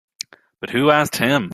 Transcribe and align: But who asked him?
But 0.59 0.71
who 0.71 0.89
asked 0.89 1.15
him? 1.17 1.49